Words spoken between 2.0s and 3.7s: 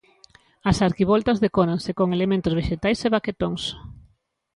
elementos vexetais e baquetóns.